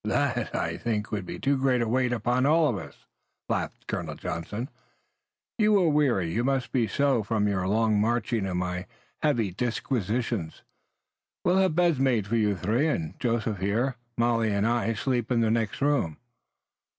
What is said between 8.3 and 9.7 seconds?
and my heavy